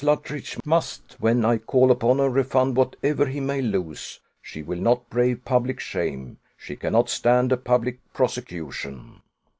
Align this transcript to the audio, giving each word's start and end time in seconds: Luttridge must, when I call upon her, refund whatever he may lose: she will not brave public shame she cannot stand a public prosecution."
Luttridge 0.03 0.57
must, 0.65 1.15
when 1.19 1.45
I 1.45 1.59
call 1.59 1.91
upon 1.91 2.17
her, 2.17 2.27
refund 2.27 2.75
whatever 2.75 3.27
he 3.27 3.39
may 3.39 3.61
lose: 3.61 4.19
she 4.41 4.63
will 4.63 4.79
not 4.79 5.11
brave 5.11 5.45
public 5.45 5.79
shame 5.79 6.39
she 6.57 6.75
cannot 6.75 7.07
stand 7.07 7.51
a 7.51 7.57
public 7.57 7.99
prosecution." 8.11 9.21